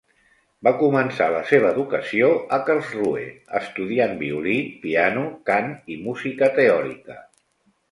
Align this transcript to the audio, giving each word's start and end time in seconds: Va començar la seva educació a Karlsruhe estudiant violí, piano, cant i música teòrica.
Va 0.67 0.71
començar 0.77 1.27
la 1.35 1.41
seva 1.49 1.69
educació 1.77 2.29
a 2.57 2.59
Karlsruhe 2.69 3.27
estudiant 3.61 4.17
violí, 4.25 4.57
piano, 4.87 5.29
cant 5.53 5.71
i 5.95 6.01
música 6.09 6.53
teòrica. 6.61 7.23